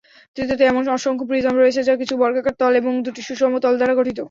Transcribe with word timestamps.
তৃতীয়ত 0.37 0.61
এমন 0.71 0.83
অসংখ্য 0.95 1.25
প্রিজম 1.29 1.53
রয়েছে 1.57 1.81
যা 1.87 1.93
কিছু 2.01 2.13
বর্গাকার 2.21 2.55
তল 2.61 2.73
এবং 2.81 2.93
দুটি 3.05 3.21
সুষম 3.27 3.51
তল 3.63 3.73
দ্বারা 3.79 3.93
গঠিত। 3.99 4.17